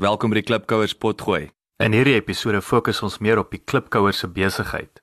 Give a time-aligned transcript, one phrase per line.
[0.00, 1.50] Welkom by die Klipkouers potgooi.
[1.84, 5.02] In hierdie episode fokus ons meer op die Klipkouers se besigheid.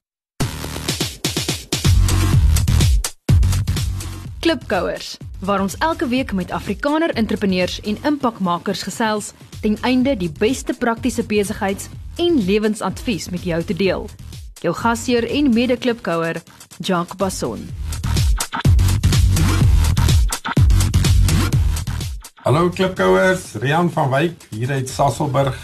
[4.42, 5.12] Klipkouers,
[5.46, 11.28] waar ons elke week met Afrikaner entrepreneurs en impakmakers gesels ten einde die beste praktiese
[11.30, 14.10] besigheids- en lewensadvies met jou te deel.
[14.66, 16.42] Jou gasheer en mede-klipkouer,
[16.82, 17.70] Jacques Basson.
[22.48, 25.56] Hallo klipkouers, Rian van Wyk hier uit Sasolburg,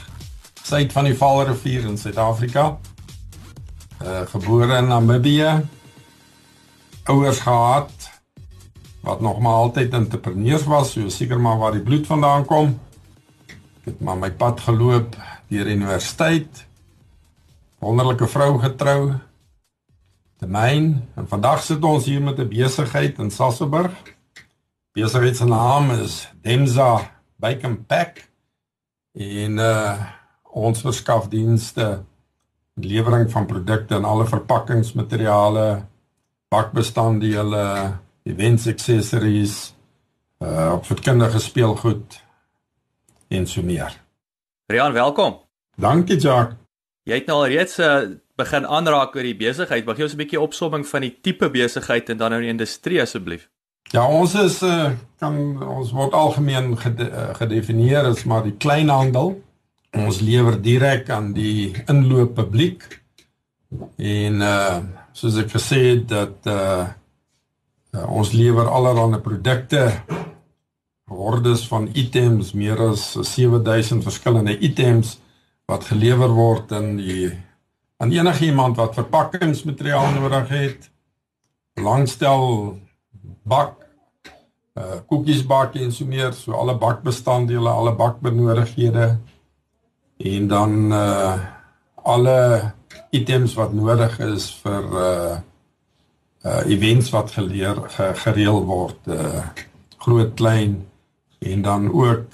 [0.68, 2.64] suid van die Vaalrivier in Suid-Afrika.
[4.04, 5.62] Uh gebore in Namibië.
[7.08, 8.10] Ouers gehad
[9.00, 12.76] wat nog maar altyd entrepreneurs was, so seker maar waar die bloed vandaan kom.
[13.48, 15.16] Ek het maar my pad geloop
[15.48, 16.66] deur universiteit.
[17.80, 19.14] Wonderlike vrou getrou.
[20.44, 23.96] Domein en vandag sit ons hier met 'n besigheid in Sasolburg
[24.94, 28.30] besigheid se naam is Demza Bake and Pack
[29.14, 30.12] en uh
[30.54, 32.04] ons verskaf dienste
[32.78, 35.86] lewering van produkte en alle verpakkingsmateriale
[36.54, 37.64] bakbestanddele
[38.30, 39.56] events accessories
[40.38, 42.22] uh opvoedkundige speelgoed
[43.34, 43.98] en so meer.
[44.70, 45.40] Rian, welkom.
[45.76, 46.58] Dankie Jacques.
[47.04, 49.86] Jy het nou al reeds uh, begin aanraak oor die besigheid.
[49.86, 53.02] Mag jy ons 'n bietjie opsomming van die tipe besigheid en dan nou die industrie
[53.02, 53.50] asseblief?
[53.92, 55.36] Ja, ons is uh, kan
[55.68, 59.36] ons word algemeen gede, uh, gedefinieer as maar die kleinhandel.
[59.94, 62.88] Ons lewer direk aan die inloop publiek.
[63.98, 64.82] En uh
[65.14, 66.88] soos ek gesê het dat uh,
[67.94, 69.84] uh ons lewer allerlei produkte
[71.06, 75.20] hordes van items, meer as 7000 verskillende items
[75.70, 77.30] wat gelewer word in die
[78.04, 80.90] aan enige iemand wat verpakkingsmateriaal nodig het.
[81.74, 82.42] Belangstel
[83.44, 83.82] bak
[84.74, 89.18] uh koekies bak en so meer, so alle bakbestanddele, alle bakbenodighede
[90.18, 91.36] en dan uh
[92.04, 92.74] alle
[93.12, 95.38] items wat nodig is vir uh
[96.44, 97.78] uh events wat geleer
[98.24, 99.46] gereël word, uh
[99.98, 100.82] groot klein
[101.40, 102.26] en dan ook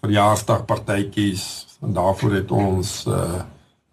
[0.00, 3.42] verjaarsdagpartytjies en daarvoor het ons uh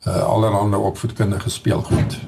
[0.06, 2.20] uh allerhande opvoedkundige speelgoed.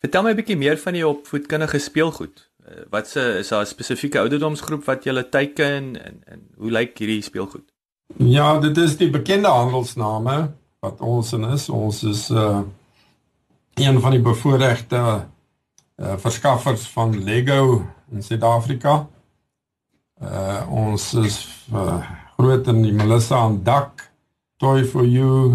[0.00, 2.48] Vertel my 'n bietjie meer van die opvoedkundige speelgoed.
[2.66, 6.98] Eh, wat se is daar 'n spesifieke ouderdomsgroep wat jy teiken en en hoe lyk
[6.98, 7.72] hierdie speelgoed?
[8.16, 11.68] Ja, dit is die bekende handelsname wat ons in is.
[11.68, 12.60] Ons is uh
[13.74, 15.26] een van die bevoordeelde
[15.96, 19.06] uh verskaffers van Lego in Suid-Afrika.
[20.22, 24.10] Uh ons is uh, groot in die Melissa en Dak
[24.56, 25.54] Toy for You.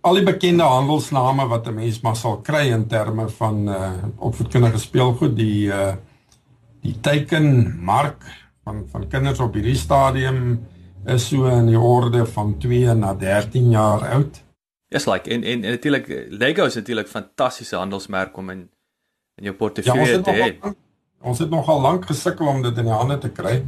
[0.00, 4.78] Al die bekende handelsname wat 'n mens maar sal kry in terme van uh opvoedkundige
[4.78, 5.92] speelgoed, die uh
[6.84, 8.24] die teikenmark
[8.64, 10.40] van van kinders op hierdie stadium
[11.10, 14.40] is so in die orde van 2 na 13 jaar oud.
[14.92, 18.62] Yes like en en, en natuurlik Lego is natuurlik fantastiese handelsmerk om in
[19.36, 20.74] in jou portefeulje ja, te hê.
[21.24, 23.64] Ons het nogal lank gesukkel om dit in die hande te kry.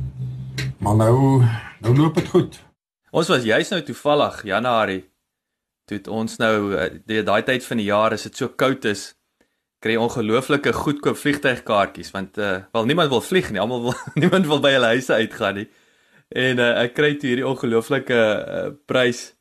[0.79, 1.43] Maar nou
[1.81, 2.63] nou loop dit goed.
[3.11, 5.05] Ons was juis nou toevallig Januarie
[5.87, 9.13] toe ons nou eh, die daai tyd van die jaar as dit so koud is
[9.85, 14.61] kry ongelooflike goedkoop vliegtuigkaartjies want uh wel niemand wil vlieg nie, almal wil niemand wil
[14.65, 15.67] by hulle huise uitgaan nie.
[16.29, 19.33] En uh ek kry toe hierdie ongelooflike uh, prys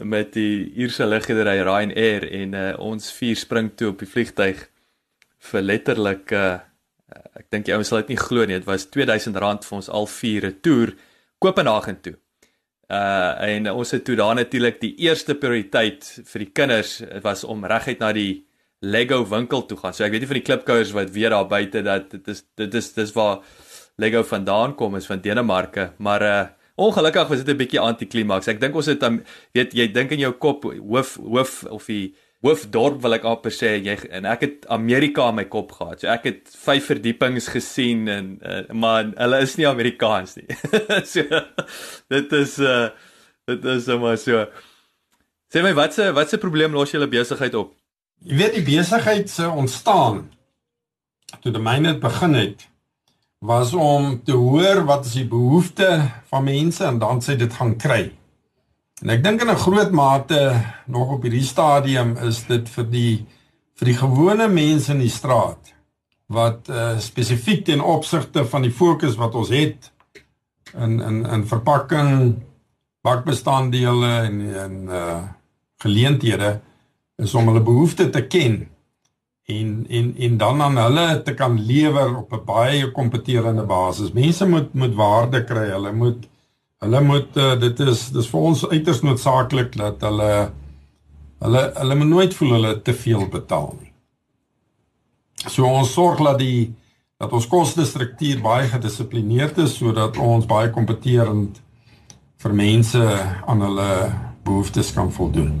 [0.00, 4.66] met die Ierse lugredery Ryanair en uh ons vier spring toe op die vliegtuig
[5.50, 6.58] vir letterlik uh
[7.40, 10.06] ek dink die ouens sal dit nie glo nie, dit was R2000 vir ons al
[10.06, 10.94] vier 'n toer
[11.40, 12.14] Kopenhagen toe.
[12.90, 17.64] Uh en ons het toe daar natuurlik die eerste prioriteit vir die kinders was om
[17.64, 18.44] reguit na die
[18.80, 19.92] Lego winkel toe gaan.
[19.92, 22.74] So ek weet nie van die klipkouers wat weer daar buite dat dit is dit
[22.80, 23.44] is dis waar
[24.00, 26.40] Lego vandaan kom is van Denemarke, maar uh
[26.80, 28.48] ongelukkig was dit 'n bietjie anti-klimaks.
[28.48, 29.20] Ek dink ons het um,
[29.52, 33.74] weet jy dink in jou kop hoof hoof of die hoofdorp wil ek amper sê
[33.84, 36.00] jy en ek het Amerika in my kop gehad.
[36.00, 40.48] So ek het vyf verdiepings gesien en uh, maar hulle is nie Amerikaans nie.
[41.12, 41.20] so
[42.08, 42.88] dit is uh
[43.46, 44.46] dit is sommer so.
[45.52, 47.79] Sê my watse watse probleem los julle besigheid op?
[48.20, 50.26] Jy weet die besigheid se ontstaan
[51.40, 52.66] toe die myne begin het
[53.40, 55.88] was om te hoor wat is die behoefte
[56.28, 58.10] van mense en dan sê dit gaan kry.
[59.00, 63.26] En ek dink in 'n groot mate nog op hierdie stadium is dit vir die
[63.80, 65.72] vir die gewone mense in die straat
[66.28, 69.92] wat uh, spesifiek ten opsigte van die fokus wat ons het
[70.76, 72.42] in in in verpakking
[73.02, 75.22] bakbestanddele en en uh
[75.80, 76.60] geleenthede
[77.20, 78.62] is om hulle behoeftes te ken
[79.50, 84.12] en en en dan aan hulle te kan lewer op 'n baie kompeterende basis.
[84.12, 85.70] Mense moet moet waarde kry.
[85.70, 86.28] Hulle moet
[86.80, 90.30] Hulle moet uh, dit is dis vir ons uiters noodsaaklik dat hulle
[91.44, 93.90] hulle hulle moet nooit voel hulle te veel betaal nie.
[95.44, 96.72] So ons sorg dat die
[97.20, 101.60] dat ons kostestruktuur baie gedissiplineerd is sodat ons baie kompeterend
[102.40, 103.04] vir mense
[103.44, 103.92] aan hulle
[104.48, 105.52] behoeftes kan voldoen.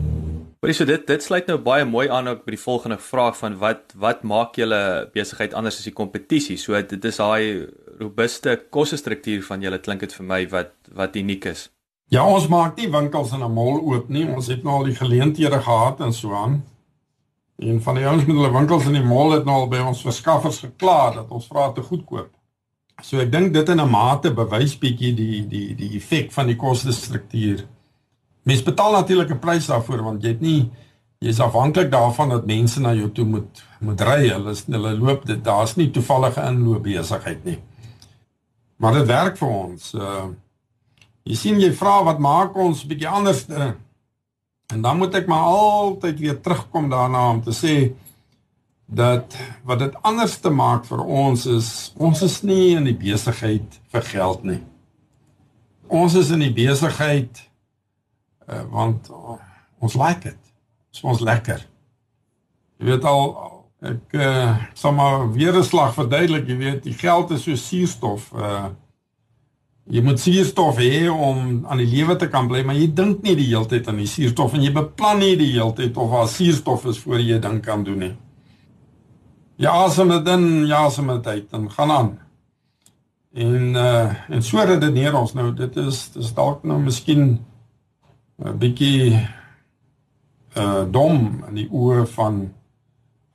[0.60, 3.54] Hoorie so dit dit sluit nou baie mooi aan ook by die volgende vraag van
[3.62, 4.80] wat wat maak julle
[5.14, 6.58] besigheid anders as die kompetisie?
[6.60, 7.64] So dit is daai
[8.00, 11.70] robuuste kosstruktuur van julle klink dit vir my wat wat uniek is.
[12.12, 14.26] Ja, ons maak nie winkels in 'n mall oop nie.
[14.28, 16.62] Ons het nou al die geleenthede gehad en so aan.
[17.56, 20.02] Een van die ouens met hulle winkels in die mall het nou al by ons
[20.02, 22.36] verskaffers gekla dat ons vra te goedkoop.
[23.02, 26.56] So ek dink dit in 'n mate bewys bietjie die die die effek van die
[26.56, 27.64] kostestruktuur.
[28.42, 30.70] Mens betaal natuurlik 'n prys daarvoor want jy het nie
[31.18, 34.28] jy's afhanklik daarvan dat mense na jou toe moet moet ry.
[34.28, 37.58] Hulle hulle loop dit daar's nie toevallige inloop besigheid nie.
[38.76, 39.94] Maar dit werk vir ons.
[39.94, 40.28] Uh
[41.22, 43.72] jy sien jy vra wat maak ons bietjie anders uh,
[44.72, 47.74] en dan moet ek maar altyd weer terugkom daarna om te sê
[48.90, 49.36] dat
[49.68, 54.08] wat dit anders te maak vir ons is ons is nie in die besigheid vir
[54.08, 54.58] geld nie.
[55.86, 57.44] Ons is in die besigheid
[58.50, 59.38] uh, want uh,
[59.80, 60.36] ons like dit.
[60.90, 61.62] Dit is ons lekker.
[62.80, 63.24] Jy weet al
[63.80, 68.32] ek uh, sal maar weer 'n slag verduidelik, jy weet, die geld is so suurstof.
[68.34, 68.70] Uh
[69.90, 73.34] jy moet suurstof hê om aan die lewe te kan bly, maar jy dink nie
[73.34, 76.28] die hele tyd aan die suurstof en jy beplan nie die hele tyd of daar
[76.28, 78.12] suurstof is voor jy dink aan doen nie.
[79.56, 82.18] Ja, asem dit in, ja, asem dit uit en gaan aan.
[83.34, 87.40] En uh en so redeneer ons nou, dit is dis dalk nou miskien
[88.44, 89.28] 'n bietjie
[90.56, 92.40] uh dom in die oë van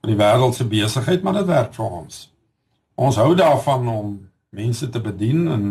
[0.02, 2.18] van die wêreldse besigheid, maar dit werk vir ons.
[2.96, 4.10] Ons hou daarvan om
[4.50, 5.64] mense te bedien en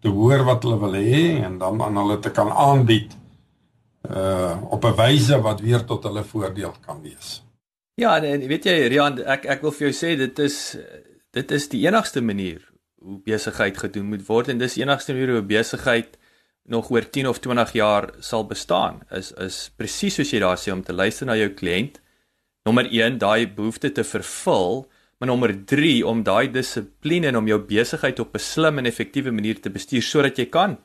[0.00, 3.16] te hoor wat hulle wil hê en dan aan hulle te kan aanbied
[4.10, 7.42] uh op 'n wyse wat weer tot hulle voordeel kan wees.
[7.94, 10.76] Ja, en weet jy Rian, ek ek wil vir jou sê dit is
[11.30, 12.72] dit is die enigste manier
[13.02, 16.18] hoe besigheid gedoen moet word en dis enigste manier hoe besigheid
[16.64, 19.02] nog oor 10 of 20 jaar sal bestaan.
[19.10, 21.98] Is is presies soos jy daar sê om te luister na jou kliënt.
[22.64, 24.84] Nommer 1, daai behoefte te vervul,
[25.18, 29.32] maar nommer 3 om daai dissipline en om jou besigheid op 'n slim en effektiewe
[29.32, 30.78] manier te bestuur sodat jy kan 'n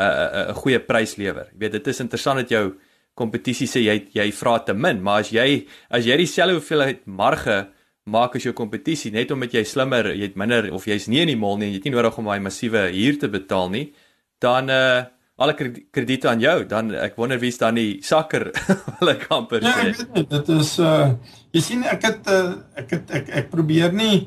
[0.00, 1.48] uh, 'n uh, 'n goeie prys lewer.
[1.52, 2.74] Jy weet, dit is interessant dat jou
[3.14, 7.68] kompetisie sê jy jy vra te min, maar as jy as jy dieselfde hoeveelheid marge
[8.06, 11.28] maak as jou kompetisie net omdat jy slimmer, jy het minder of jy's nie in
[11.28, 13.92] die mall nie jy het nie nodig om daai massiewe huur te betaal nie,
[14.40, 15.04] dan uh
[15.38, 18.48] alle krediete aan jou, dan ek wonder wie's dan die sakker
[18.98, 19.92] hulle kamper sê.
[19.94, 21.12] Ja, dit is uh
[21.54, 24.26] jy sien ek het uh, ek het ek ek probeer nie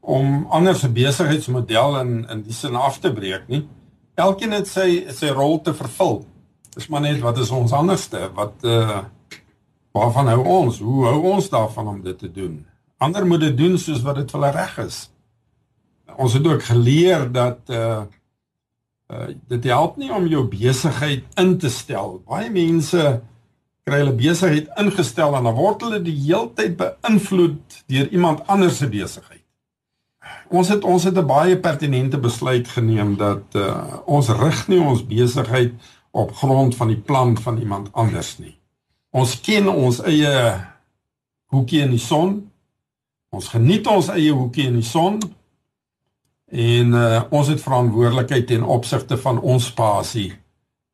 [0.00, 3.62] om ander se besigheidsmodel in in die sin af te breek nie.
[4.20, 6.20] Elkeen het sy sy rol te vervul.
[6.76, 9.00] Dis maar net wat is ons anderste wat uh
[9.96, 10.84] waarvan hou ons?
[10.84, 12.60] Hoe hou ons daarvan om dit te doen?
[13.00, 15.02] Ander moet dit doen soos wat dit vir hulle reg is.
[16.20, 18.04] Ons het ook geleer dat uh
[19.10, 22.20] Uh, dit help nie om jou besigheid in te stel.
[22.30, 23.00] Baie mense
[23.82, 28.86] kry hulle besigheid ingestel en dan word hulle die heeltyd beïnvloed deur iemand anders se
[28.92, 29.42] besigheid.
[30.54, 35.02] Ons het ons het 'n baie pertinente besluit geneem dat uh, ons rig nie ons
[35.06, 35.74] besigheid
[36.10, 38.58] op grond van die plan van iemand anders nie.
[39.10, 40.60] Ons ken ons eie
[41.50, 42.50] hoekie in die son.
[43.30, 45.18] Ons geniet ons eie hoekie in die son
[46.50, 50.32] En uh, ons het verantwoordelikheid ten opsigte van ons spasie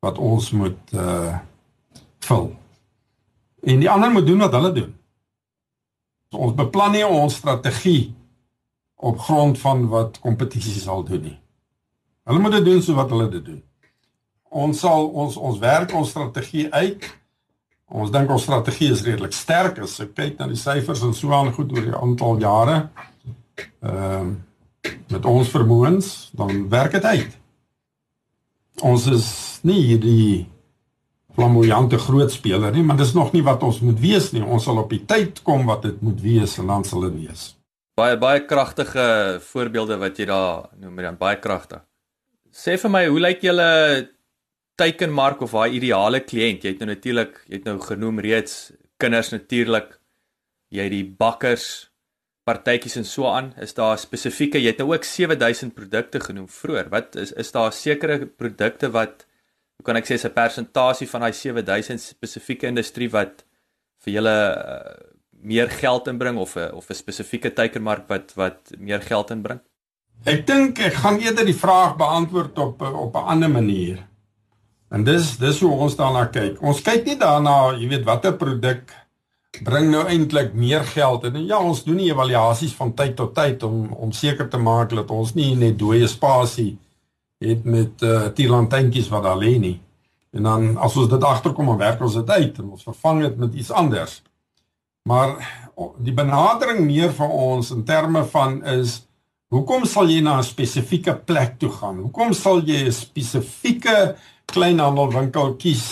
[0.05, 1.37] wat ons moet uh
[2.27, 2.49] vul.
[3.63, 4.89] En die ander moet doen wat hulle doen.
[6.29, 8.15] So ons beplan nie ons strategie
[8.95, 11.37] op grond van wat kompetisies sal doen nie.
[12.27, 13.61] Hulle moet dit doen so wat hulle dit doen.
[14.49, 17.07] Ons sal ons ons werk ons strategie uit.
[17.87, 21.31] Ons dink ons strategie is redelik sterk as ek kyk na die syfers en so
[21.31, 22.81] aan goed oor die aantal jare.
[23.79, 24.35] Ehm uh,
[25.13, 27.37] met ons vermoëns, dan werk dit uit.
[28.85, 29.27] Ons is
[29.65, 30.45] nie hierdie
[31.37, 34.41] flamboyante groot speler nie, maar dis nog nie wat ons moet wees nie.
[34.41, 37.51] Ons sal op die tyd kom wat dit moet wees en dan sal dit wees.
[37.97, 39.05] Baie baie kragtige
[39.41, 41.81] voorbeelde wat jy daar noem, Marian, baie kragtig.
[42.53, 43.69] Sê vir my, hoe lyk julle
[44.77, 46.65] teikenmark of daai ideale kliënt?
[46.65, 48.57] Jy het nou natuurlik, jy het nou genoem reeds
[49.01, 49.95] kinders natuurlik.
[50.73, 51.67] Jy het die bakkers,
[52.47, 56.89] partytjies en so aan, is daar spesifieke jy het nou ook 7000 produkte genoem vroeër.
[56.93, 59.25] Wat is is daar sekere produkte wat
[59.77, 63.43] hoe kan ek sê 'n persentasie van daai 7000 spesifieke industrie wat
[64.03, 64.95] vir julle uh,
[65.43, 69.59] meer geld inbring of 'n of 'n spesifieke teikenmark wat wat meer geld inbring?
[70.25, 74.07] Ek dink ek gaan eerder die vraag beantwoord op op 'n ander manier.
[74.89, 76.61] En dis dis hoe ons daarna kyk.
[76.61, 78.93] Ons kyk nie daarna, jy weet, watter produk
[79.63, 83.63] bring nou eintlik meer geld en ja, ons doen nie evaluasies van tyd tot tyd
[83.63, 86.77] om om seker te maak dat ons nie net dooie spasie
[87.43, 89.77] het met uh tierlantjies wat daar lê nie.
[90.33, 93.37] En dan as ons dit agterkom en werk ons dit uit en ons vervang dit
[93.37, 94.21] met iets anders.
[95.07, 95.37] Maar
[96.03, 99.01] die benadering meer vir ons in terme van is
[99.53, 101.99] hoekom sal jy na 'n spesifieke plek toe gaan?
[101.99, 105.85] Hoekom sal jy 'n spesifieke kleinhandelwinkel kies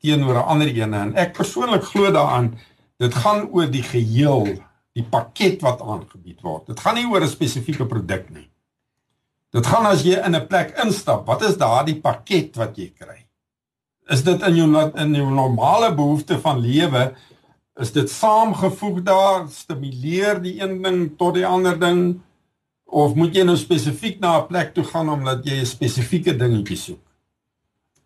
[0.00, 0.94] teenoor 'n ander een?
[0.94, 2.58] En ek persoonlik glo daaraan
[3.00, 4.58] dit gaan oor die geheel,
[4.96, 6.66] die pakket wat aangebied word.
[6.68, 8.50] Dit gaan nie oor 'n spesifieke produk nie.
[9.52, 13.26] Dit gaan as jy in 'n plek instap, wat is daardie pakket wat jy kry?
[14.08, 17.14] Is dit in jou in jou normale behoefte van lewe?
[17.80, 22.20] Is dit saamgevoeg daar, stimuleer die een ding tot die ander ding
[22.84, 26.76] of moet jy nou spesifiek na 'n plek toe gaan omdat jy 'n spesifieke dingetjie
[26.76, 27.04] soek?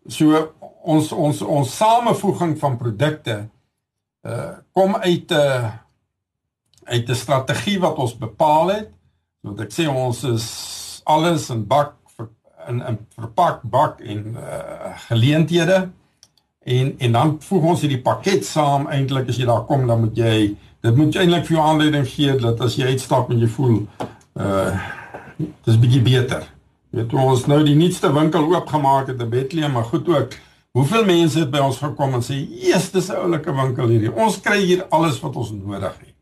[0.07, 3.49] So ons ons ons samevoeging van produkte
[4.25, 5.71] uh kom uit 'n uh,
[6.83, 8.89] uit 'n strategie wat ons bepaal het.
[9.41, 10.45] Want ek sê ons is
[11.03, 11.93] alles in bak
[12.67, 15.89] in in verpak bak en uh geleenthede
[16.63, 20.17] en en dan voeg ons hierdie pakket saam eintlik as jy daar kom dan moet
[20.17, 23.77] jy dit moet eintlik vir jou aanleiding gee dat as jy uitstap en jy voel
[24.33, 24.73] uh
[25.65, 26.45] dis bietjie beter.
[26.95, 30.37] Weet ons nou die nuutste winkel oopgemaak het in Bethlehem maar goed ook
[30.75, 34.11] Hoeveel mense het by ons gekom en sê, "Jesus, dis 'n oulike winkel hierdie.
[34.11, 36.15] Ons kry hier alles wat ons nodig het.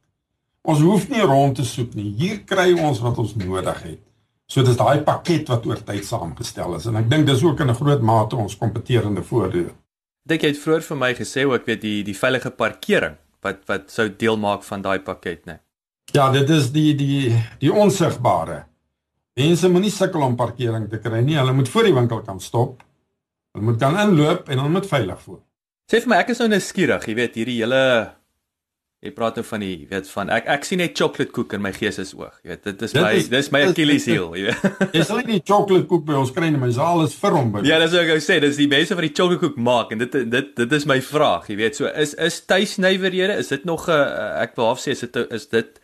[0.62, 2.14] Ons hoef nie rond te soek nie.
[2.18, 4.00] Hier kry ons wat ons nodig het."
[4.46, 7.70] So dis daai pakket wat oor tyd saamgestel is en ek dink dis ook in
[7.70, 9.72] 'n groot mate ons kompeterende voordeel.
[10.28, 13.92] Dink jy het vroeër vir my gesê ook weet die die veilige parkering wat wat
[13.92, 15.60] sou deel maak van daai pakket, né?
[16.14, 18.66] Ja, dit is die die die onsigbare.
[19.36, 21.36] Mense moenie sukkel om parkering te kry nie.
[21.36, 22.84] Hulle moet voor die winkel kan stop
[23.54, 25.40] Hulle moet dan inloop en hulle moet veilig voel.
[25.92, 27.82] Sê vir my, ek is nou nuuskierig, jy weet, hierdie hele
[29.04, 31.62] jy praat nou van die, jy weet, van ek ek sien net chocolate koek in
[31.62, 32.34] my gees is oog.
[32.42, 34.80] Jy weet, dit is dit my is, dis my Achilles heel, jy weet.
[34.96, 37.52] Jy sal nie chocolate koek by ons kry nie, my saal is vir hom.
[37.68, 40.02] Ja, dis wat ek wou sê, dis die mense wat die chocolate koek maak en
[40.06, 43.90] dit dit dit is my vraag, jy weet, so is is tuisnywerhede, is dit nog
[43.92, 44.00] 'n
[44.48, 45.83] ek wil half sê is dit is dit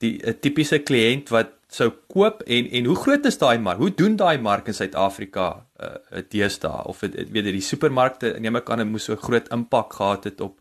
[0.00, 3.78] die 'n tipiese kliënt wat sou koop en en hoe groot is daai mark?
[3.78, 8.56] Hoe doen daai mark in Suid-Afrika uh deesdae of het, weet jy die supermarkte neem
[8.56, 10.58] ek aan moes so groot impak gehad het op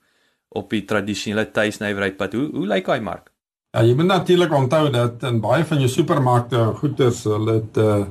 [0.49, 2.33] op die tradisionele tuisnywerheidpad.
[2.33, 3.31] Hoe hoe lyk daai mark?
[3.73, 8.05] Ja, jy moet natuurlik onthou dat in baie van jou supermarkte goederes hulle het uh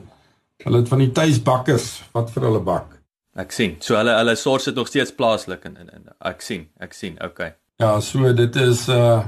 [0.65, 2.97] hulle het van die tuisbakkers wat vir hulle bak.
[3.39, 3.77] Ek sien.
[3.79, 6.69] So hulle hulle sorg dit nog steeds plaaslik in in ek sien.
[6.83, 7.19] Ek sien.
[7.23, 7.53] Okay.
[7.79, 9.23] Ja, so dit is uh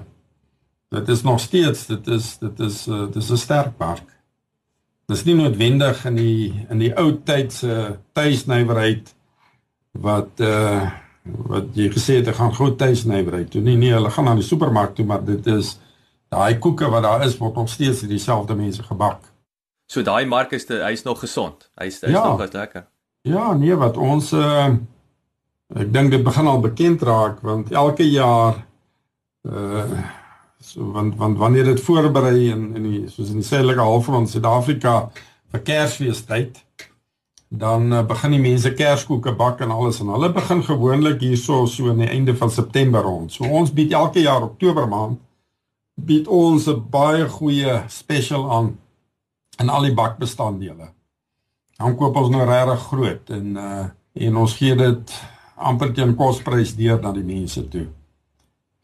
[0.90, 4.08] dit is nog steeds dit is dit is uh, dit is 'n sterk mark.
[5.06, 9.14] Dit is nie noodwendig in die in die ou tyd se tuisnywerheid
[9.92, 10.90] wat uh
[11.22, 13.60] wat jy gesê het, gaan groot tuisnywerheid toe.
[13.60, 15.78] Nee nee, hulle gaan na die supermark toe, maar dit is
[16.28, 19.20] daai koeke wat daar is word nog steeds deur dieselfde mense gebak.
[19.86, 21.70] So daai mark is hy's nog gesond.
[21.74, 22.24] Hy's hy's ja.
[22.24, 22.86] nog wat lekker.
[23.22, 24.74] Ja, nee, wat ons uh
[25.70, 28.64] ek dink dit begin al bekend raak want elke jaar
[29.46, 30.19] uh
[30.60, 35.10] So want want wanneer dit voorberei in in die soos in die suidelike halfrond Suid-Afrika
[35.50, 36.60] vir Kersfeestyd
[37.50, 41.90] dan uh, begin die mense kerskoeke bak en alles en hulle begin gewoonlik hierso so
[41.90, 43.32] aan die einde van September rond.
[43.32, 45.18] So ons bied elke jaar Oktober maand
[45.96, 48.78] bied ons 'n baie goeie special aan
[49.58, 50.92] in al die bakbestanddele.
[51.76, 55.12] Dan koop ons nou regtig groot en uh en ons gee dit
[55.56, 57.86] amper teen kosprys deur na die mense toe.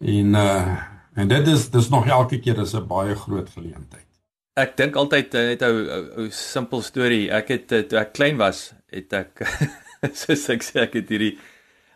[0.01, 4.07] En uh En dit is dis nog elke keer is 'n baie groot geleentheid.
[4.55, 7.31] Ek dink altyd eh, net 'n simpel storie.
[7.31, 9.41] Ek het eh, toe ek klein was, het ek
[10.21, 11.39] soos ek sê ek het hierdie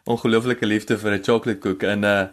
[0.05, 2.29] ongelooflike liefde vir 'n chocolate koek en uh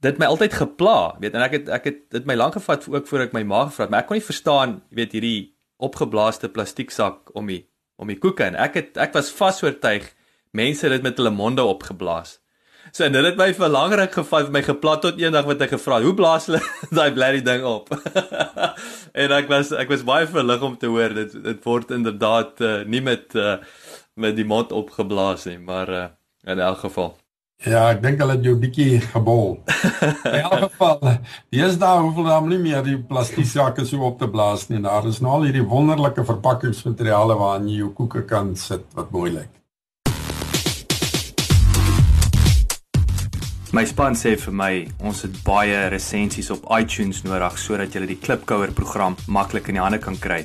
[0.00, 3.06] dit my altyd gepla, weet en ek het ek het dit my lank gevat ook
[3.06, 7.34] voor ek my ma gevra het, maar ek kon nie verstaan, weet hierdie opgeblaaste plastieksak
[7.36, 10.14] om die om die koeke en ek het ek was vasoortuig
[10.52, 12.39] mense het dit met hulle monde opgeblaas.
[12.90, 16.00] So en dit het my vir lankryk gevat my geplat tot eendag wat ek gevra,
[16.02, 16.60] hoe blaas hulle
[16.98, 17.92] daai blerrie ding op?
[19.22, 22.76] en ek was ek was baie verlig om te hoor dit dit word inderdaad uh,
[22.90, 23.56] nie met uh,
[24.20, 26.06] met die mond opgeblaas nie, maar uh,
[26.50, 27.14] in elk geval.
[27.60, 29.58] Ja, ek dink hulle het jou bietjie gebol.
[30.24, 31.18] In elk geval,
[31.52, 34.80] dis daar hoeveel daar nie meer die plastiek sakke so op te blaas nie.
[34.80, 39.28] Daar is nou al hierdie wonderlike verpakkingsmateriale waarin jy jou koeke kan sit wat mooi
[39.36, 39.59] lyk.
[43.70, 44.72] My span sê vir my
[45.06, 49.84] ons het baie resensies op iTunes nodig sodat jy die Klipkouer program maklik in die
[49.84, 50.40] hande kan kry.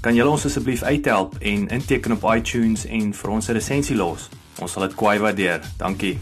[0.00, 4.30] Kan julle ons asseblief uithelp en inteken op iTunes en vir ons 'n resensie los?
[4.64, 5.60] Ons sal dit kwai waardeer.
[5.76, 6.16] Dankie.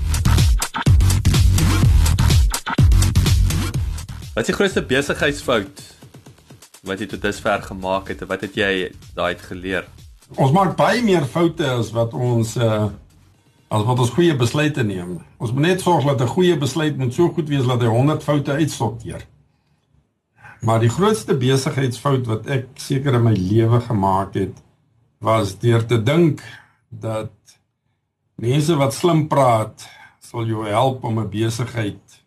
[4.34, 5.82] Wat is die grootste besigheidsfout
[6.82, 8.26] wat jy tot dusver gemaak het?
[8.26, 9.84] Wat het jy daai uit geleer?
[10.34, 12.90] Ons maak baie meer foute as wat ons uh
[13.68, 15.16] as wat ons goeie besluite neem.
[15.42, 18.22] Ons moet net sorg dat 'n goeie besluit moet so goed wees dat hy 100
[18.22, 19.26] foute uitsorteer.
[20.60, 24.62] Maar die grootste besigheidsfout wat ek seker in my lewe gemaak het,
[25.18, 26.42] was deur te dink
[26.88, 27.32] dat
[28.34, 29.88] mense wat slim praat
[30.20, 32.22] sal jou help om 'n besigheid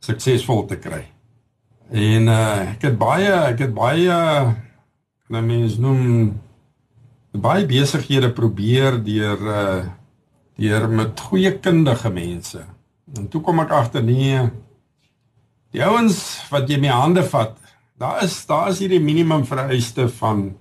[0.00, 1.04] suksesvol te kry.
[1.90, 4.16] En uh ek het baie ek het baie
[5.26, 6.40] kan 'n mens noem
[7.32, 9.84] baie besighede probeer deur uh
[10.56, 12.62] deur met goeie kundige mense.
[13.16, 14.40] En toe kom ek agter nee
[15.74, 16.18] die ouens
[16.50, 17.56] wat jy met hande vat,
[18.00, 20.54] daar is daar is hierdie minimum vereiste van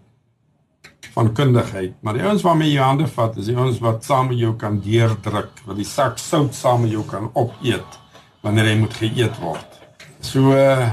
[1.16, 4.40] van kundigheid, maar die ouens waarmee jy hande vat, is die ouens wat saam met
[4.42, 8.00] jou kan deurdruk, wat die sak sout saam met jou kan opeet
[8.44, 9.80] wanneer hy moet geëet word.
[10.20, 10.90] So uh,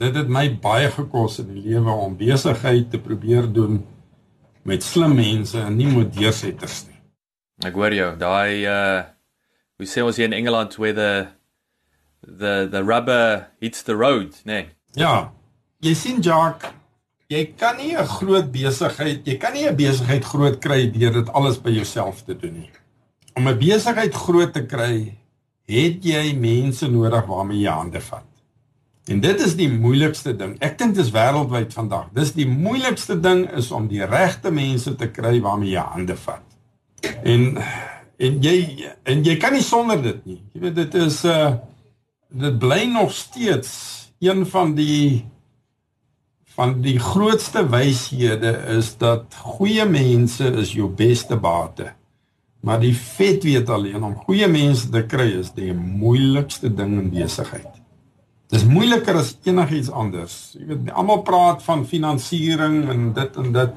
[0.00, 3.82] dit het my baie gekos in die lewe om besigheid te probeer doen
[4.64, 6.93] met slim mense en nie met deursetters nie.
[7.62, 8.16] Ek hoor jou.
[8.18, 9.04] Daai uh
[9.78, 11.28] we say ons hier in Engeland where the
[12.22, 14.70] the the rubber hits the road, nee.
[14.94, 15.32] Ja.
[15.84, 16.72] Jy sien Jacques,
[17.28, 21.28] jy kan nie 'n groot besigheid, jy kan nie 'n besigheid groot kry deur dit
[21.32, 22.70] alles by jouself te doen nie.
[23.36, 25.18] Om 'n besigheid groot te kry,
[25.66, 28.26] het jy mense nodig waarmee jy hande vat.
[29.06, 30.56] En dit is die moeilikste ding.
[30.60, 32.08] Ek dink dis wêreldwyd vandag.
[32.14, 36.53] Dis die moeilikste ding is om die regte mense te kry waarmee jy hande vat.
[37.22, 37.58] En
[38.16, 40.40] en jy en jy kan nie sonder dit nie.
[40.54, 41.54] Jy weet dit is 'n uh, eh,
[42.34, 43.70] dit bly nog steeds
[44.18, 45.24] een van die
[46.54, 51.92] van die grootste wyshede is dat goeie mense is jou beste bate.
[52.60, 57.10] Maar die vet weet alleen om goeie mense te kry is die moeilikste ding in
[57.10, 57.82] besigheid.
[58.48, 60.54] Dis moeiliker as enigiets anders.
[60.54, 63.74] Jy weet, almal praat van finansiering en dit en dit.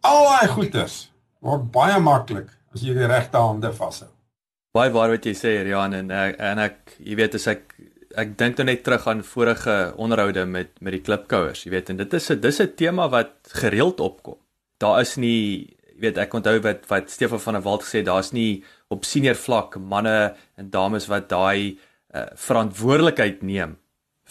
[0.00, 0.96] Al daai goeders
[1.42, 4.10] word baie maklik as jy die regte hande vashou.
[4.72, 7.74] Baie waar wat jy sê, Rian en ek, en ek, jy weet, as ek
[8.12, 11.96] ek dink nou net terug aan vorige onderhoude met met die klipkouers, jy weet, en
[11.96, 13.32] dit is 'n dis 'n tema wat
[13.62, 14.38] gereeld opkom.
[14.78, 18.64] Daar is nie weet ek onthou wat wat Stefan van der Walt gesê daar's nie
[18.88, 21.78] op senior vlak manne en dames wat daai
[22.14, 23.76] uh, verantwoordelikheid neem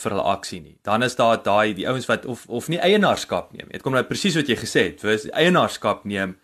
[0.01, 0.77] vir hulle aksie nie.
[0.84, 3.69] Dan is daar daai die ouens wat of of nie eienaarskap neem.
[3.71, 6.38] Dit kom nou presies wat jy gesê het, wys eienaarskap neem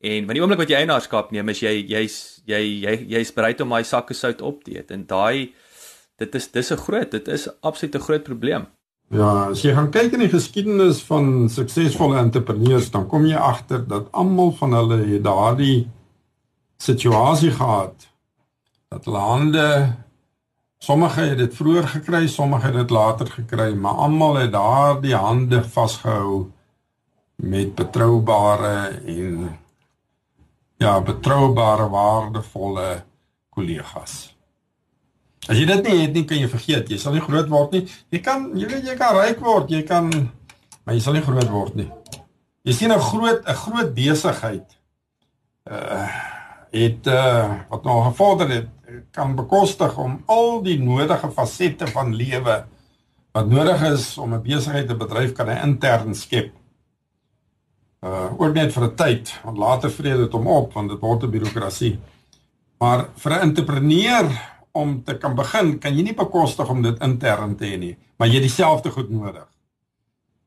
[0.00, 3.60] en van die oomblik wat jy eienaarskap neem is jy jy's jy jy jy's bereid
[3.60, 5.52] om daai sakke sout op te eet en daai
[6.18, 8.66] dit is dis 'n groot, dit is absoluut 'n groot probleem.
[9.10, 13.86] Ja, as jy gaan kyk in die geskiedenis van suksesvolle entrepreneurs, dan kom jy agter
[13.88, 15.88] dat almal van hulle het daardie
[16.76, 18.08] situasie gehad
[18.88, 19.96] dat lande
[20.78, 25.64] sommige het dit vroeër gekry, sommige het dit later gekry, maar almal het daardie hande
[25.64, 26.52] vasgehou
[27.36, 29.58] met betroubare en
[30.78, 32.88] ja, betroubare waardevolle
[33.54, 34.34] kollegas.
[35.48, 37.84] As jy dit nie het nie, kan jy vergeet, jy sal nie groot word nie.
[38.12, 40.10] Jy kan jy weet jy kan ryk word, jy kan
[40.84, 41.88] maar jy sal nie groot word nie.
[42.64, 44.76] Jy sien 'n groot 'n groot besigheid
[45.70, 46.08] uh
[46.70, 48.68] het uh wat nou gevorder het
[49.12, 52.64] kan bekostig om al die nodige fasette van lewe
[53.32, 56.52] wat nodig is om 'n besigheid te bedryf kan hy intern skep.
[58.00, 61.22] Uh ook net vir 'n tyd, want later vrede dit hom op want dit word
[61.22, 61.98] 'n birokrasie.
[62.78, 64.26] Maar vir 'n entrepreneur
[64.72, 68.28] om te kan begin, kan jy nie bekostig om dit intern te hê nie, maar
[68.28, 69.46] jy het dieselfde goed nodig.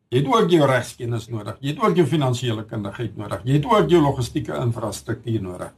[0.10, 3.66] Jy het ook jou regskennis nodig, jy het ook jou finansiële kundigheid nodig, jy het
[3.66, 5.74] ook jou logistieke infrastruktuur nodig.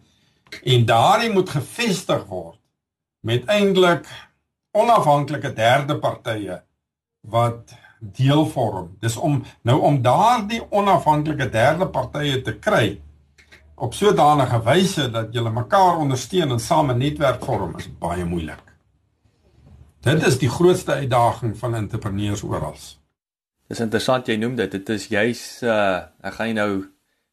[0.64, 2.60] En daardie moet gevestig word
[3.22, 4.08] met eintlik
[4.72, 6.62] onafhanklike derde partye
[7.22, 7.74] wat
[8.12, 8.98] deel vorm.
[9.00, 13.02] Dis om nou om daardie onafhanklike derde partye te kry
[13.76, 18.64] op sodanige wyse dat julle mekaar ondersteun en saam 'n netwerk vorm is baie moeilik.
[20.02, 22.76] Dit is die grootste uitdaging van entrepreneurs oral.
[23.68, 24.72] Dis interessant jy noem dit.
[24.72, 26.86] Dit is juis uh ek gaan nou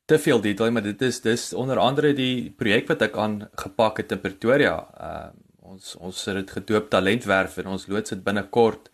[0.06, 4.12] te veel detail, maar dit is dis onder andere die projek wat ek aangepak het
[4.12, 4.76] in Pretoria.
[5.00, 5.30] Uh
[5.70, 8.90] ons ons het dit gedoop talentwerf en ons loods dit binnekort.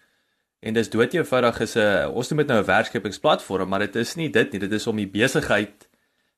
[0.60, 4.14] En dis dood eenvoudig is 'n ons noem dit nou 'n werkskepingsplatform, maar dit is
[4.14, 4.60] nie dit nie.
[4.60, 5.88] Dit is om die besigheid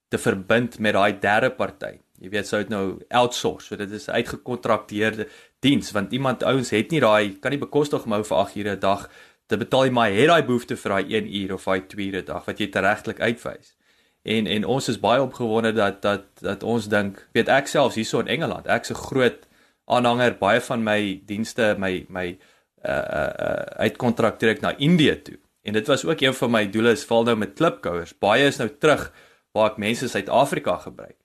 [0.09, 1.99] te verbind met daai derde party.
[2.19, 5.29] Jy weet sou dit nou outsource, so dit is uitgekontrakteerde
[5.61, 8.77] diens want iemand ouens het nie daai kan nie bekostig om hou vir 8 ure
[8.77, 9.11] 'n dag
[9.47, 12.23] te betaal jy maar het daai behoefte vir daai 1 uur of daai 2 ure
[12.23, 13.77] 'n dag wat jy teregtelik uitwys.
[14.23, 18.21] En en ons is baie opgewonde dat dat dat ons dink, weet ek selfs hierso
[18.21, 19.47] in Engeland, ek's 'n groot
[19.87, 22.39] aanhanger baie van my dienste, my my
[22.85, 25.39] uh uh, uh uitkontrakteer ek na Indië toe.
[25.63, 28.15] En dit was ook een van my doele is val nou met klipkouers.
[28.19, 29.09] Baie is nou terug
[29.53, 31.17] waar ek mense Suid-Afrika gebruik.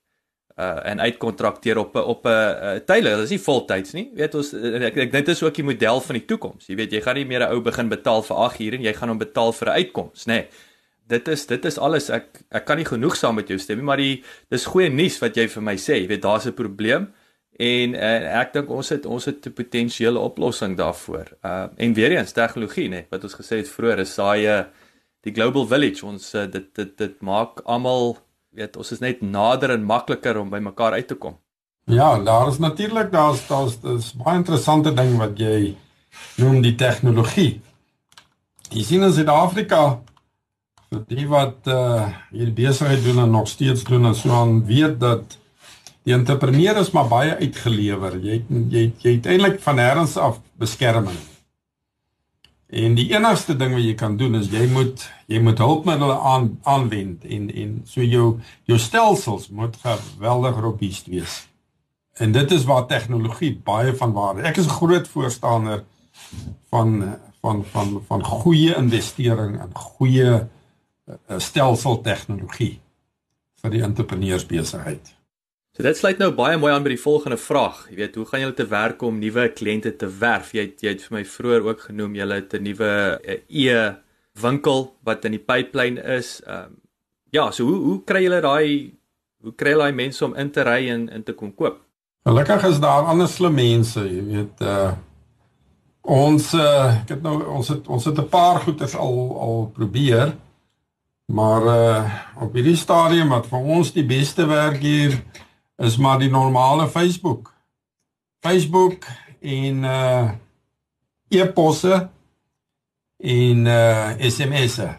[0.54, 3.16] Uh en uitkontrakteer op op 'n uh, tyle.
[3.16, 4.10] Dit is nie voltyds nie.
[4.14, 6.66] Weet ons ek ek dink dit is ook die model van die toekoms.
[6.66, 8.92] Jy weet jy gaan nie meer 'n ou begin betaal vir 8 ure en jy
[8.92, 10.32] gaan hom betaal vir 'n uitkoms, nê.
[10.32, 10.48] Nee.
[11.06, 13.84] Dit is dit is alles ek ek kan nie genoeg saam met jou stem nie,
[13.84, 16.00] maar die dis goeie nuus wat jy vir my sê.
[16.00, 17.12] Jy weet daar's 'n probleem.
[17.56, 21.36] En uh, ek dink ons het ons het 'n potensiële oplossing daarvoor.
[21.42, 24.64] Uh en weer eens tegnologie nê wat ons gesê het vroeër is daai uh,
[25.20, 28.18] die global village ons uh, dit dit dit maak almal
[28.50, 31.38] weet ons is net nader en makliker om by mekaar uit te kom.
[31.86, 35.76] Ja, daar is natuurlik daar's daar's dis baie interessante ding wat jy
[36.36, 37.60] noem die tegnologie.
[38.70, 40.00] Jy sien in Suid-Afrika
[40.90, 45.00] vir die wat uh hier besigheid doen en nog steeds doen en so aan weet
[45.00, 45.38] dat
[46.04, 48.18] die entrepreneur is maar baie uitgelewer.
[48.20, 51.16] Jy jy jy het eintlik van nêrens af beskerming.
[52.74, 56.48] En die enigste ding wat jy kan doen is jy moet jy moet hulpmiddels aan
[56.68, 58.28] aanwend en en so jou
[58.68, 61.44] jou stelsels moet geweldig robuust wees.
[62.20, 64.42] En dit is waar tegnologie baie van waarde.
[64.42, 65.84] Ek is 'n groot voorstander
[66.70, 70.48] van van van van goeie investering in goeie
[71.06, 72.80] eh, stelsel tegnologie
[73.62, 75.14] vir die entrepreneursbesigheid.
[75.74, 77.80] So dit sluit nou baie mooi aan by die volgende vraag.
[77.90, 80.52] Jy weet, hoe gaan julle te werk om nuwe kliënte te werf?
[80.54, 82.90] Jy het, jy het vir my vroeër ook genoem julle het 'n nuwe
[83.24, 83.94] eh, e
[84.40, 86.40] winkel wat in die pipeline is.
[86.46, 86.76] Ehm um,
[87.30, 88.94] ja, so hoe hoe kry julle daai
[89.42, 91.80] hoe kry julle daai mense om in te ry en in te kom koop?
[92.22, 94.92] Gelukkig is daar ander slim mense, jy weet uh
[96.02, 100.36] ons uh ek het nou ons het ons het 'n paar goeders al al probeer.
[101.32, 102.04] Maar uh
[102.42, 105.22] op hierdie stadium wat vir ons die beste werk hier
[105.76, 107.52] is maar die normale Facebook.
[108.40, 109.06] Facebook
[109.40, 110.30] en uh
[111.28, 112.08] e-posse
[113.16, 114.90] en uh SMS'e.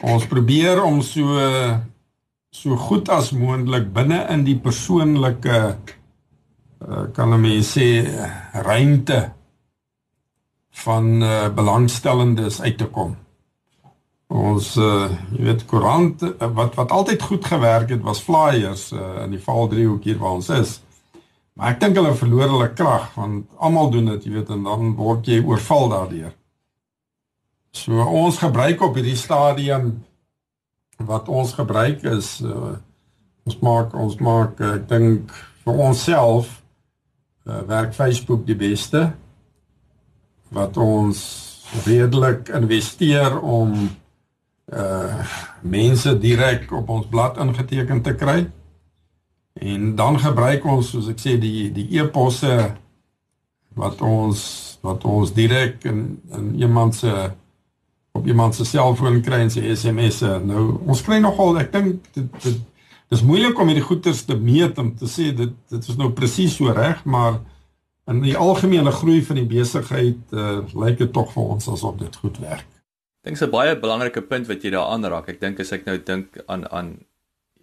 [0.00, 1.38] Ons probeer om so
[2.52, 5.58] so goed as moontlik binne in die persoonlike
[6.82, 7.88] uh kan mense sê
[8.66, 9.20] ruimte
[10.84, 13.16] van uh belangstellendes uit te kom.
[14.32, 19.24] Ons uh jy weet koerant uh, wat wat altyd goed gewerk het was flyers uh,
[19.26, 20.78] in die Valdriehoek hier waar ons is.
[21.52, 24.94] Maar ek dink hulle verloor hulle krag want almal doen dit, jy weet en dan
[24.96, 26.32] word jy oorval daardeur.
[27.76, 29.92] So ons gebruik op hierdie stadium
[31.02, 32.76] wat ons gebruik is uh,
[33.44, 35.32] ons maak ons maak ek dink
[35.64, 36.62] vir onsself
[37.44, 39.10] uh, werk Facebook die beste
[40.52, 41.24] wat ons
[41.86, 43.90] redelik investeer om
[44.72, 45.24] uh
[45.62, 48.50] mense direk op ons blad ingeteken te kry.
[49.52, 52.56] En dan gebruik ons soos ek sê die die e-posse
[53.78, 54.40] wat ons
[54.82, 56.02] wat ons direk in
[56.34, 57.12] in iemand se
[58.12, 60.34] op iemand se selfoon kry en sy SMS'e.
[60.44, 62.60] Nou ons kry nogal ek dink dit dit
[63.12, 66.56] dis moeilik om hierdie goeters te meet om te sê dit dit is nou presies
[66.56, 67.42] so reg, maar
[68.08, 72.16] in die algemene groei van die besigheid uh, lyk dit tog vir ons asof dit
[72.24, 72.71] goed werk
[73.24, 75.28] dink 'n baie belangrike punt wat jy daar aanraak.
[75.28, 77.04] Ek dink as ek nou dink aan aan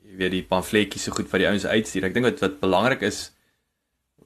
[0.04, 2.06] jy weet die pamfletjies so goed vir die ouens uitstuur.
[2.06, 3.32] Ek dink wat wat belangrik is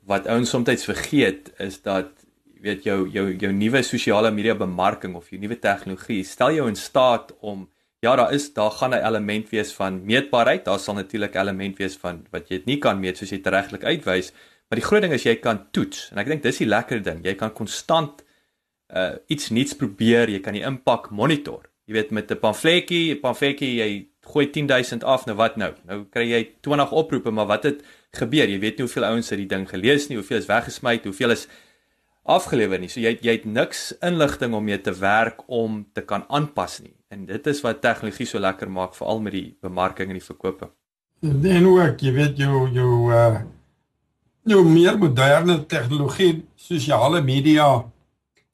[0.05, 2.11] wat ouens soms vergeet is dat
[2.55, 6.67] jy weet jou jou jou nuwe sosiale media bemarking of jou nuwe tegnologie stel jou
[6.67, 7.67] in staat om
[8.03, 10.65] ja, daar is daar gaan 'n element wees van meetbaarheid.
[10.65, 13.81] Daar sal natuurlik element wees van wat jy dit nie kan meet soos jy regtig
[13.81, 14.31] uitwys,
[14.69, 16.09] maar die groot ding is jy kan toets.
[16.11, 17.25] En ek dink dis die lekker ding.
[17.25, 18.22] Jy kan konstant
[18.93, 21.69] uh iets nuuts probeer, jy kan die impak monitor.
[21.85, 25.73] Jy weet met 'n pamfletjie, 'n pamfletjie jy gooi 10000 af, nou wat nou?
[25.85, 28.47] Nou kry jy 20 oproepe, maar wat het gebeur?
[28.47, 31.47] Jy weet nie hoeveel ouens het die ding gelees nie, hoeveel is weggesmy, hoeveel is
[32.23, 32.89] afgelewer nie.
[32.89, 36.95] So jy jy het niks inligting om mee te werk om te kan aanpas nie.
[37.09, 40.69] En dit is wat tegnologie so lekker maak veral met die bemarking en die verkope.
[41.23, 43.41] En ook, jy weet jou jou uh
[44.45, 47.92] jou meer moderne tegnologie, sosiale media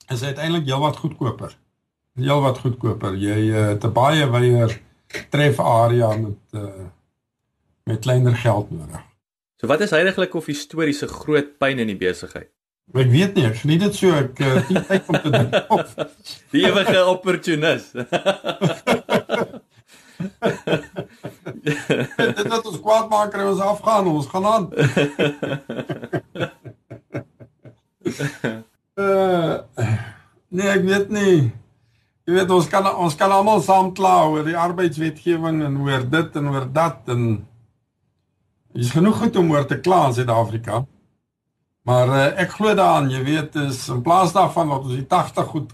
[0.10, 1.58] is uiteindelik heelwat goedkoper.
[2.19, 3.15] Heelwat goedkoper.
[3.15, 4.80] Jy uh, het 'n baie wyeer
[5.30, 6.88] tref area met uh,
[7.84, 9.04] met kleiner geld nodig.
[9.58, 12.50] So wat is eintlik of historiese groot pyn in die besigheid?
[12.93, 15.95] Ek weet nie, ek geniet dit so ek uh, nie tyd om te dink of
[16.52, 17.91] die ewige opportunis.
[21.63, 24.65] dit het ons kwaad maak en ons afgaan, ons gaan aan.
[29.00, 29.60] Uh
[30.50, 31.50] nee, ek weet nie.
[32.28, 36.40] Jy weet ons kan ons kan almal saam kla oor die arbeidswetgewing en oor dit
[36.42, 37.28] en oor dat en
[38.78, 40.84] is genoeg goed om oor te kla in Suid-Afrika.
[41.90, 45.48] Maar uh, ek glo daaraan, jy weet, is in plaas daarvan dat ons die 80
[45.54, 45.72] goed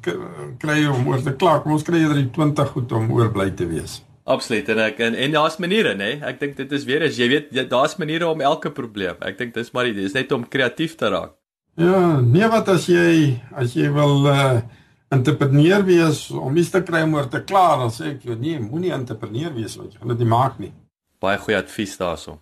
[0.61, 3.49] kry om oor te kla, kom ons kry eerder die 20 goed om oor bly
[3.57, 3.97] te wees.
[4.25, 6.15] Absoluut en ek en, en daar's maniere nê.
[6.15, 6.21] Nee?
[6.25, 9.19] Ek dink dit is weer as jy weet daar's maniere om elke probleem.
[9.25, 11.35] Ek dink dis maar dit is net om kreatief te raak.
[11.75, 14.61] Ja, nee wat as jy as jy wil uh
[15.15, 18.61] entrepreneur wees om iets te kry om oor te kla, dan sê ek jy nee,
[18.63, 20.71] moenie entrepreneur wees want jy gaan dit nie maak nie.
[21.21, 22.39] Baie goeie advies daarso.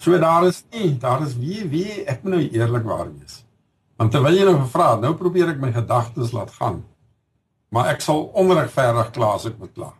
[0.00, 3.40] So daar is nie, daar is wie wie ek moet nou eerlikwaar wees.
[3.96, 6.82] Want terwyl jy nou gevra het, nou probeer ek my gedagtes laat gaan.
[7.74, 9.92] Maar ek sal onregverdig kla as ek moet kla.